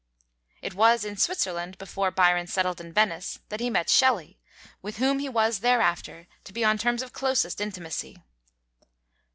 [0.63, 4.39] It was in Switzerland, before Byron settled in Venice, that he met Shelley,
[4.81, 8.17] with whom he was thereafter to be on terms of closest intimacy.